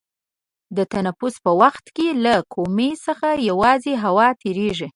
د 0.77 0.79
تنفس 0.93 1.35
په 1.45 1.51
وخت 1.61 1.85
کې 1.95 2.07
له 2.25 2.35
کومي 2.53 2.91
څخه 3.05 3.27
یوازې 3.49 3.93
هوا 4.03 4.27
تیرېږي. 4.41 4.87